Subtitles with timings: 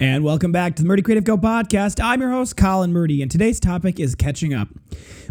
[0.00, 2.02] And welcome back to the Murdy Creative Co podcast.
[2.02, 4.68] I'm your host, Colin Murdy, and today's topic is catching up.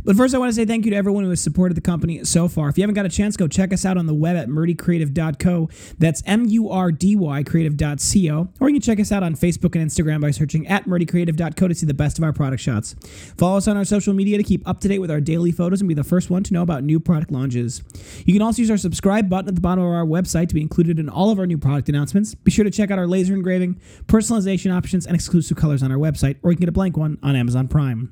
[0.05, 2.23] But first, I want to say thank you to everyone who has supported the company
[2.25, 2.69] so far.
[2.69, 5.69] If you haven't got a chance, go check us out on the web at murdycreative.co.
[5.97, 8.49] That's M U R D Y creative.co.
[8.59, 11.75] Or you can check us out on Facebook and Instagram by searching at murdycreative.co to
[11.75, 12.95] see the best of our product shots.
[13.37, 15.81] Follow us on our social media to keep up to date with our daily photos
[15.81, 17.81] and be the first one to know about new product launches.
[18.25, 20.61] You can also use our subscribe button at the bottom of our website to be
[20.61, 22.35] included in all of our new product announcements.
[22.35, 25.97] Be sure to check out our laser engraving, personalization options, and exclusive colors on our
[25.97, 28.11] website, or you can get a blank one on Amazon Prime.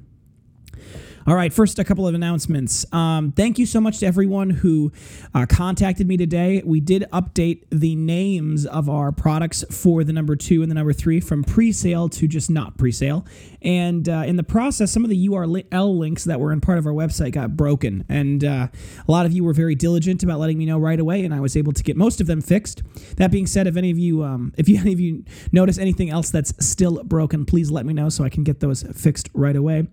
[1.27, 2.83] All right, first, a couple of announcements.
[2.91, 4.91] Um, thank you so much to everyone who
[5.35, 6.63] uh, contacted me today.
[6.65, 10.93] We did update the names of our products for the number two and the number
[10.93, 13.23] three from pre sale to just not pre sale.
[13.61, 16.87] And uh, in the process, some of the URL links that were in part of
[16.87, 18.03] our website got broken.
[18.09, 18.67] And uh,
[19.07, 21.39] a lot of you were very diligent about letting me know right away, and I
[21.39, 22.81] was able to get most of them fixed.
[23.17, 26.09] That being said, if any of you, um, if you, any of you notice anything
[26.09, 29.55] else that's still broken, please let me know so I can get those fixed right
[29.55, 29.87] away.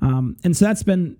[0.00, 1.16] Um, and so that's been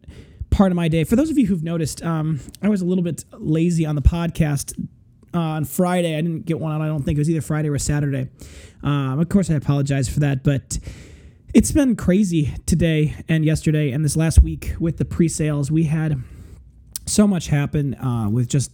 [0.50, 1.05] part of my day.
[1.05, 4.03] For those of you who've noticed, um, I was a little bit lazy on the
[4.03, 4.78] podcast
[5.34, 6.17] uh, on Friday.
[6.17, 6.81] I didn't get one out.
[6.81, 8.28] I don't think it was either Friday or Saturday.
[8.83, 10.78] Um, of course, I apologize for that, but
[11.55, 15.70] it's been crazy today and yesterday and this last week with the pre-sales.
[15.70, 16.23] We had
[17.06, 18.70] so much happen uh, with just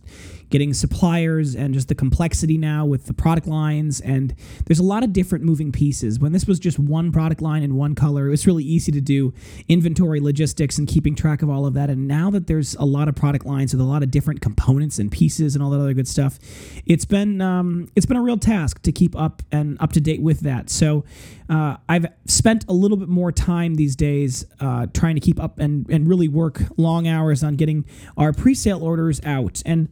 [0.51, 4.01] getting suppliers and just the complexity now with the product lines.
[4.01, 4.35] And
[4.67, 6.19] there's a lot of different moving pieces.
[6.19, 9.01] When this was just one product line in one color, it was really easy to
[9.01, 9.35] do
[9.69, 11.91] inventory logistics and keeping track of all of that.
[11.91, 14.99] And now that there's a lot of product lines with a lot of different components
[14.99, 16.39] and pieces and all that other good stuff,
[16.87, 20.23] it's been um, it's been a real task to keep up and up to date
[20.23, 20.71] with that.
[20.71, 21.05] So
[21.49, 25.59] uh, I've spent a little bit more time these days uh, trying to keep up
[25.59, 27.85] and, and really work long hours on getting
[28.17, 29.62] our pre-sale orders out.
[29.65, 29.89] And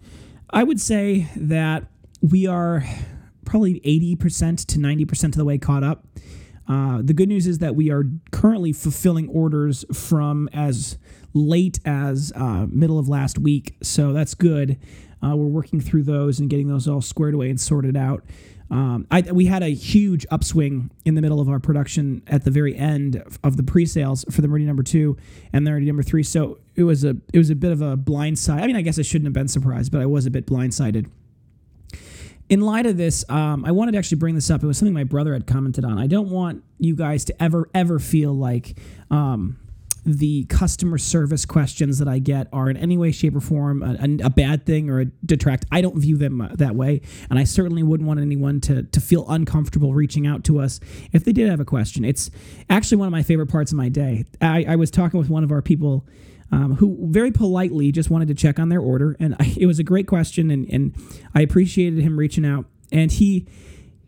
[0.51, 1.85] I would say that
[2.23, 2.85] we are
[3.45, 6.07] probably 80% to 90% of the way caught up.
[6.69, 10.99] Uh, the good news is that we are currently fulfilling orders from as
[11.33, 14.79] late as uh, middle of last week, so that's good.
[15.23, 18.25] Uh, we're working through those and getting those all squared away and sorted out.
[18.71, 22.51] Um, I, we had a huge upswing in the middle of our production at the
[22.51, 25.17] very end of the pre-sales for the Murdy number two
[25.53, 26.23] and the Murdy number three.
[26.23, 28.63] So it was a it was a bit of a blind side.
[28.63, 31.09] I mean, I guess I shouldn't have been surprised, but I was a bit blindsided.
[32.49, 34.63] In light of this, um, I wanted to actually bring this up.
[34.63, 35.99] It was something my brother had commented on.
[35.99, 38.79] I don't want you guys to ever ever feel like
[39.11, 39.59] um,
[40.07, 44.25] the customer service questions that I get are in any way, shape, or form a,
[44.25, 45.67] a, bad thing or a detract.
[45.73, 49.01] I don't view them uh, that way, and I certainly wouldn't want anyone to to
[49.01, 50.79] feel uncomfortable reaching out to us
[51.13, 52.05] if they did have a question.
[52.05, 52.31] It's
[52.71, 54.25] actually one of my favorite parts of my day.
[54.41, 56.07] I, I was talking with one of our people.
[56.53, 59.81] Um, who very politely just wanted to check on their order, and I, it was
[59.81, 60.95] a great question, and, and
[61.35, 62.67] I appreciated him reaching out.
[62.93, 63.49] And he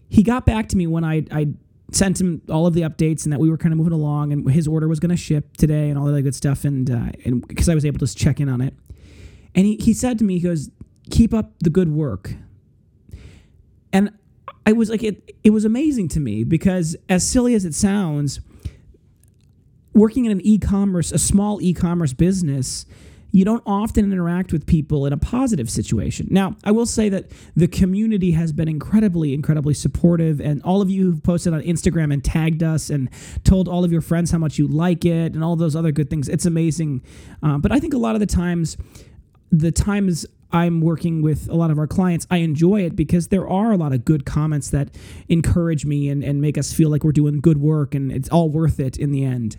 [0.09, 1.49] he got back to me when I I
[1.93, 4.51] sent him all of the updates and that we were kind of moving along and
[4.51, 7.47] his order was going to ship today and all that good stuff and uh, and
[7.47, 8.75] because I was able to check in on it.
[9.55, 10.71] And he, he said to me he goes
[11.11, 12.35] keep up the good work.
[13.93, 14.13] And
[14.67, 18.41] I was like it it was amazing to me because as silly as it sounds
[19.95, 22.85] working in an e-commerce a small e-commerce business
[23.31, 26.29] you don't often interact with people in a positive situation.
[26.31, 30.89] Now, I will say that the community has been incredibly, incredibly supportive, and all of
[30.89, 33.11] you who've posted on Instagram and tagged us and
[33.45, 36.09] told all of your friends how much you like it and all those other good
[36.09, 36.29] things.
[36.29, 37.03] It's amazing.
[37.43, 38.77] Uh, but I think a lot of the times,
[39.53, 43.47] the times I'm working with a lot of our clients, I enjoy it because there
[43.47, 44.89] are a lot of good comments that
[45.29, 48.49] encourage me and, and make us feel like we're doing good work and it's all
[48.49, 49.59] worth it in the end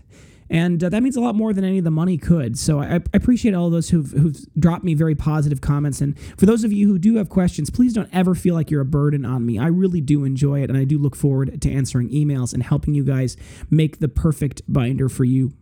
[0.49, 2.57] and uh, that means a lot more than any of the money could.
[2.57, 6.01] So I, I, appreciate all of those who've, who've dropped me very positive comments.
[6.01, 8.81] And for those of you who do have questions, please don't ever feel like you're
[8.81, 9.59] a burden on me.
[9.59, 12.93] I really do enjoy it, and I do look forward to answering emails and helping
[12.93, 13.37] you guys
[13.69, 15.53] make the perfect binder for you.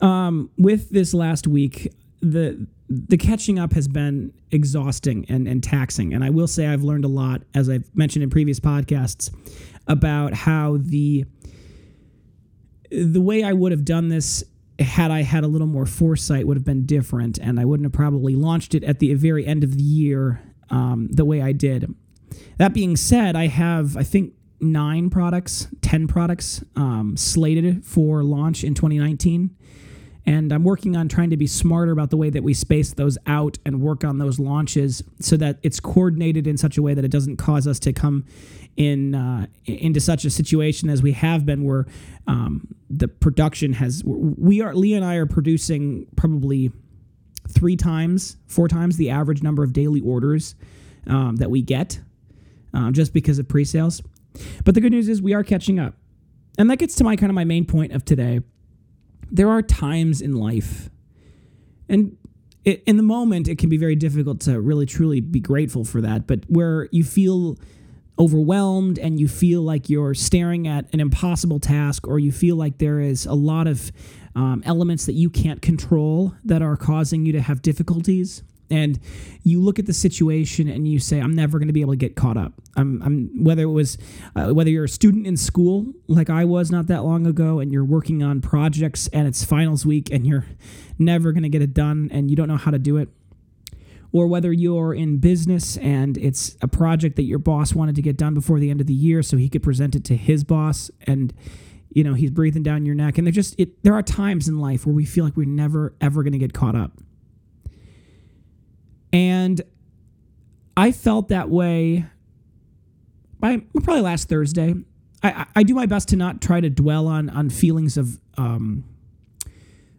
[0.00, 6.12] Um, with this last week, the the catching up has been exhausting and, and taxing.
[6.12, 9.34] And I will say I've learned a lot, as I've mentioned in previous podcasts,
[9.88, 11.24] about how the
[12.94, 14.44] the way I would have done this
[14.78, 17.92] had I had a little more foresight would have been different, and I wouldn't have
[17.92, 21.94] probably launched it at the very end of the year um, the way I did.
[22.58, 28.64] That being said, I have I think nine products, ten products um, slated for launch
[28.64, 29.54] in 2019.
[30.26, 33.18] And I'm working on trying to be smarter about the way that we space those
[33.26, 37.04] out and work on those launches so that it's coordinated in such a way that
[37.04, 38.24] it doesn't cause us to come
[38.76, 41.86] in uh, into such a situation as we have been, where
[42.26, 46.72] um, the production has we are Lee and I are producing probably
[47.48, 50.54] three times, four times the average number of daily orders
[51.06, 52.00] um, that we get,
[52.72, 54.02] um, just because of pre-sales.
[54.64, 55.94] But the good news is we are catching up.
[56.56, 58.40] And that gets to my kind of my main point of today.
[59.34, 60.90] There are times in life,
[61.88, 62.16] and
[62.64, 66.00] it, in the moment, it can be very difficult to really truly be grateful for
[66.00, 67.58] that, but where you feel
[68.16, 72.78] overwhelmed and you feel like you're staring at an impossible task or you feel like
[72.78, 73.90] there is a lot of
[74.36, 78.98] um, elements that you can't control that are causing you to have difficulties and
[79.42, 81.96] you look at the situation and you say i'm never going to be able to
[81.96, 82.52] get caught up.
[82.76, 83.96] I'm, I'm whether it was
[84.34, 87.72] uh, whether you're a student in school like i was not that long ago and
[87.72, 90.46] you're working on projects and it's finals week and you're
[90.98, 93.08] never going to get it done and you don't know how to do it
[94.12, 98.16] or whether you're in business and it's a project that your boss wanted to get
[98.16, 100.90] done before the end of the year so he could present it to his boss
[101.06, 101.32] and
[101.94, 103.18] you know he's breathing down your neck.
[103.18, 105.94] And there just it there are times in life where we feel like we're never
[106.00, 107.00] ever going to get caught up
[109.14, 109.62] and
[110.76, 112.04] i felt that way
[113.38, 114.74] by probably last thursday.
[115.22, 118.84] I i do my best to not try to dwell on on feelings of um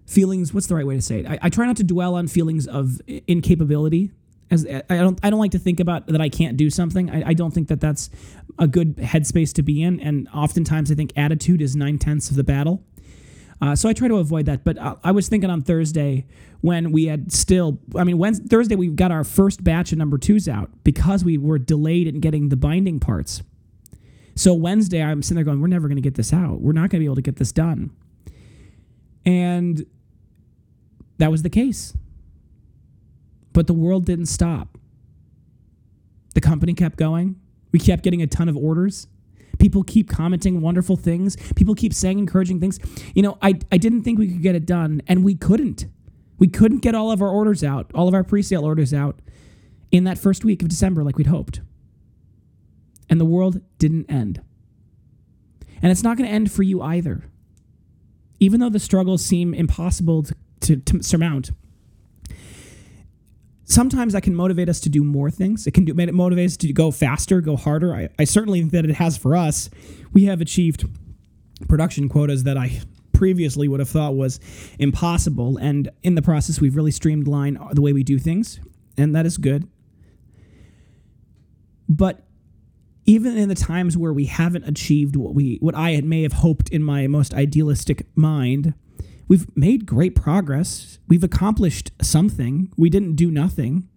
[0.05, 1.27] feelings what's the right way to say it?
[1.27, 4.11] I, I, try not to dwell on feelings of incapability
[4.51, 7.09] as i don't i don't like to think about that i can't do something.
[7.09, 8.09] I, I don't think that that's
[8.59, 9.99] a good headspace to be in.
[9.99, 12.83] And oftentimes i think attitude is nine tenths of the battle
[13.61, 16.25] uh, so i try to avoid that but uh, i was thinking on thursday
[16.61, 20.17] when we had still i mean Wednesday, thursday we got our first batch of number
[20.17, 23.43] twos out because we were delayed in getting the binding parts
[24.35, 26.89] so wednesday i'm sitting there going we're never going to get this out we're not
[26.89, 27.91] going to be able to get this done
[29.25, 29.85] and
[31.17, 31.93] that was the case.
[33.53, 34.77] But the world didn't stop.
[36.33, 37.39] The company kept going.
[37.71, 39.07] We kept getting a ton of orders.
[39.59, 41.35] People keep commenting wonderful things.
[41.55, 42.79] People keep saying encouraging things.
[43.13, 45.85] You know, I, I didn't think we could get it done, and we couldn't.
[46.37, 49.19] We couldn't get all of our orders out, all of our pre sale orders out
[49.91, 51.61] in that first week of December like we'd hoped.
[53.09, 54.41] And the world didn't end.
[55.81, 57.29] And it's not going to end for you either.
[58.39, 60.35] Even though the struggles seem impossible to
[60.65, 61.51] to, to surmount
[63.65, 65.67] sometimes that can motivate us to do more things.
[65.67, 67.93] It can do, it motivate us to go faster, go harder.
[67.93, 69.69] I, I certainly think that it has for us.
[70.13, 70.85] We have achieved
[71.67, 72.81] production quotas that I
[73.13, 74.39] previously would have thought was
[74.79, 75.57] impossible.
[75.57, 78.59] And in the process, we've really streamlined the way we do things,
[78.97, 79.67] and that is good.
[81.87, 82.25] But
[83.05, 86.69] even in the times where we haven't achieved what we what I may have hoped
[86.69, 88.73] in my most idealistic mind,
[89.27, 90.99] we've made great progress.
[91.07, 92.71] We've accomplished something.
[92.77, 93.87] We didn't do nothing.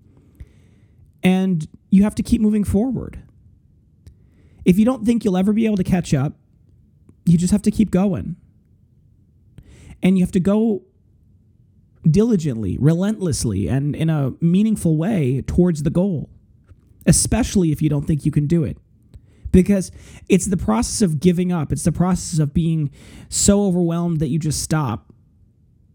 [1.22, 3.22] And you have to keep moving forward.
[4.64, 6.34] If you don't think you'll ever be able to catch up,
[7.24, 8.36] you just have to keep going.
[10.02, 10.82] And you have to go
[12.08, 16.30] diligently, relentlessly, and in a meaningful way towards the goal,
[17.06, 18.78] especially if you don't think you can do it
[19.50, 19.90] because
[20.28, 21.72] it's the process of giving up.
[21.72, 22.90] It's the process of being
[23.28, 25.12] so overwhelmed that you just stop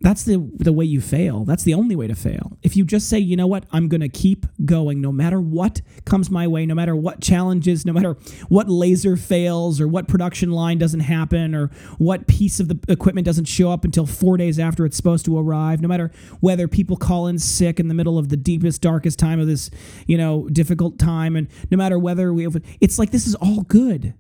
[0.04, 1.46] that's the the way you fail.
[1.46, 2.58] That's the only way to fail.
[2.62, 5.82] If you just say, you know what, I'm going to keep going no matter what
[6.04, 8.18] comes my way, no matter what challenges, no matter
[8.50, 11.68] what laser fails or what production line doesn't happen or
[12.00, 15.40] what piece of the equipment doesn't show up until four days after it's supposed to
[15.40, 16.12] arrive, no matter
[16.42, 19.72] whether people call in sick in the middle of the deepest, darkest time of this,
[20.06, 23.62] you know, difficult time, and no matter whether we, have, it's like this is all
[23.62, 24.14] good.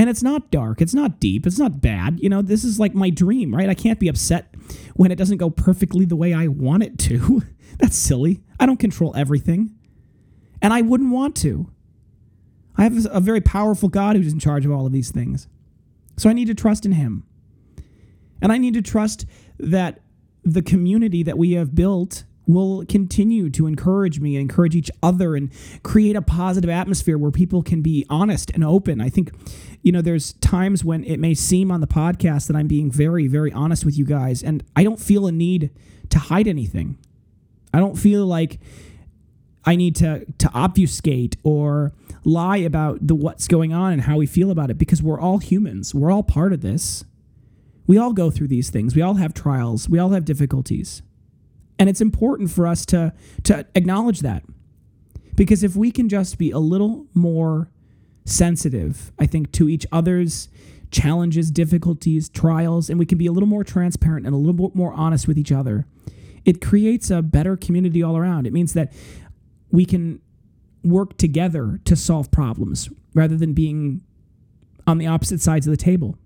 [0.00, 0.80] And it's not dark.
[0.80, 1.46] It's not deep.
[1.46, 2.20] It's not bad.
[2.22, 3.68] You know, this is like my dream, right?
[3.68, 4.54] I can't be upset
[4.94, 7.42] when it doesn't go perfectly the way I want it to.
[7.78, 8.40] That's silly.
[8.58, 9.74] I don't control everything.
[10.62, 11.70] And I wouldn't want to.
[12.78, 15.48] I have a very powerful God who's in charge of all of these things.
[16.16, 17.24] So I need to trust in Him.
[18.40, 19.26] And I need to trust
[19.58, 20.00] that
[20.42, 25.36] the community that we have built will continue to encourage me and encourage each other
[25.36, 25.50] and
[25.82, 29.00] create a positive atmosphere where people can be honest and open.
[29.00, 29.32] I think,
[29.82, 33.26] you know, there's times when it may seem on the podcast that I'm being very,
[33.26, 35.70] very honest with you guys, and I don't feel a need
[36.10, 36.98] to hide anything.
[37.72, 38.58] I don't feel like
[39.64, 41.92] I need to to obfuscate or
[42.24, 45.38] lie about the what's going on and how we feel about it because we're all
[45.38, 45.94] humans.
[45.94, 47.04] We're all part of this.
[47.86, 48.94] We all go through these things.
[48.94, 49.88] We all have trials.
[49.88, 51.02] We all have difficulties.
[51.80, 54.44] And it's important for us to, to acknowledge that.
[55.34, 57.70] Because if we can just be a little more
[58.26, 60.50] sensitive, I think, to each other's
[60.90, 64.76] challenges, difficulties, trials, and we can be a little more transparent and a little bit
[64.76, 65.86] more honest with each other,
[66.44, 68.46] it creates a better community all around.
[68.46, 68.92] It means that
[69.70, 70.20] we can
[70.84, 74.02] work together to solve problems rather than being
[74.86, 76.18] on the opposite sides of the table.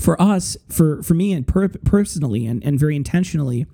[0.00, 3.66] For us, for, for me and per- personally and, and very intentionally,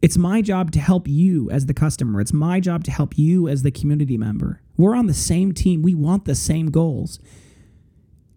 [0.00, 2.20] it's my job to help you as the customer.
[2.20, 4.60] It's my job to help you as the community member.
[4.76, 5.82] We're on the same team.
[5.82, 7.18] We want the same goals.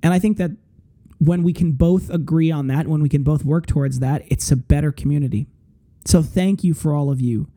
[0.02, 0.52] And I think that
[1.20, 4.52] when we can both agree on that, when we can both work towards that, it's
[4.52, 5.46] a better community.
[6.06, 7.48] So thank you for all of you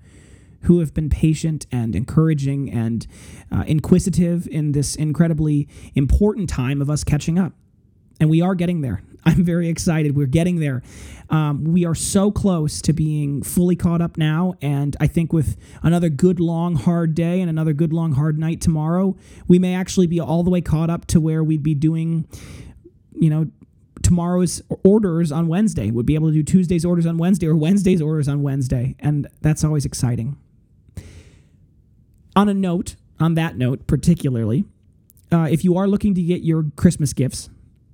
[0.65, 3.07] who have been patient and encouraging and
[3.51, 7.55] uh, inquisitive in this incredibly important time of us catching up.
[8.21, 9.03] And we are getting there.
[9.27, 10.17] I'm very excited.
[10.17, 10.83] We're getting there.
[11.31, 14.55] Um, we are so close to being fully caught up now.
[14.61, 18.61] And I think with another good, long, hard day and another good, long, hard night
[18.61, 19.17] tomorrow,
[19.49, 22.27] we may actually be all the way caught up to where we'd be doing,
[23.15, 23.51] you know,
[24.03, 25.91] tomorrow's orders on Wednesday.
[25.91, 28.95] We'd be able to do Tuesday's orders on Wednesday or Wednesday's orders on Wednesday.
[29.01, 30.37] And that's always exciting.
[32.37, 34.65] On a note, on that note particularly,
[35.33, 37.49] uh, if you are looking to get your Christmas gifts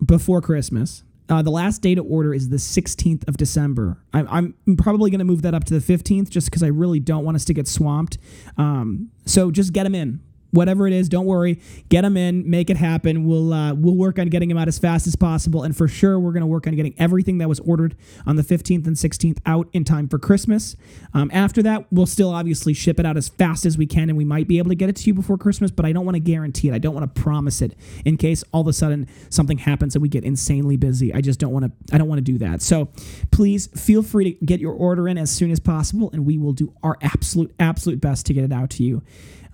[0.05, 3.99] before Christmas, uh, the last day to order is the 16th of December.
[4.13, 7.01] I'm, I'm probably going to move that up to the 15th just because I really
[7.01, 8.19] don't want us to get swamped.
[8.57, 11.61] Um, so just get them in whatever it is, don't worry.
[11.88, 13.25] Get them in, make it happen.
[13.25, 16.19] We'll uh, we'll work on getting them out as fast as possible, and for sure,
[16.19, 19.38] we're going to work on getting everything that was ordered on the 15th and 16th
[19.47, 20.76] out in time for Christmas.
[21.14, 24.16] Um, after that, we'll still obviously ship it out as fast as we can, and
[24.16, 25.71] we might be able to get it to you before Christmas.
[25.71, 26.75] But I don't want to guarantee it.
[26.75, 30.02] I don't want to promise it in case all of a sudden something happens and
[30.02, 31.14] we get insanely busy.
[31.14, 31.95] I just don't want to.
[31.95, 32.62] I don't want to do that.
[32.62, 32.88] So
[33.30, 36.52] please feel free to get your order in as soon as possible, and we will
[36.52, 39.02] do our absolute absolute best to get it out to you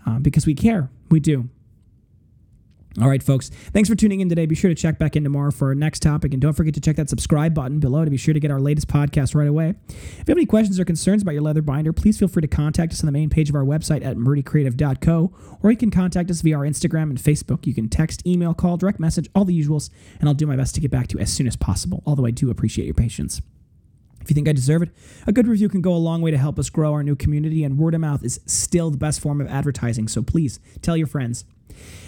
[0.06, 0.90] uh, because we care.
[1.10, 1.48] We do.
[3.00, 3.50] All right, folks.
[3.50, 4.46] Thanks for tuning in today.
[4.46, 6.32] Be sure to check back in tomorrow for our next topic.
[6.32, 8.60] And don't forget to check that subscribe button below to be sure to get our
[8.60, 9.74] latest podcast right away.
[9.88, 12.48] If you have any questions or concerns about your leather binder, please feel free to
[12.48, 15.32] contact us on the main page of our website at murdycreative.co,
[15.62, 17.66] or you can contact us via our Instagram and Facebook.
[17.66, 20.74] You can text, email, call, direct message, all the usuals, and I'll do my best
[20.76, 23.42] to get back to you as soon as possible, although I do appreciate your patience.
[24.26, 24.88] If you think I deserve it,
[25.28, 27.62] a good review can go a long way to help us grow our new community,
[27.62, 31.06] and word of mouth is still the best form of advertising, so please tell your
[31.06, 31.44] friends.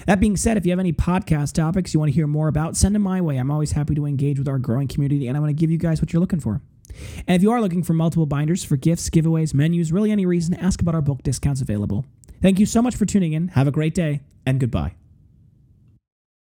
[0.06, 2.76] That being said, if you have any podcast topics you want to hear more about,
[2.76, 3.36] send them my way.
[3.36, 5.78] I'm always happy to engage with our growing community, and I want to give you
[5.78, 6.60] guys what you're looking for.
[7.28, 10.54] And if you are looking for multiple binders for gifts, giveaways, menus, really any reason,
[10.54, 12.04] ask about our bulk discounts available.
[12.42, 13.48] Thank you so much for tuning in.
[13.48, 14.94] Have a great day, and goodbye.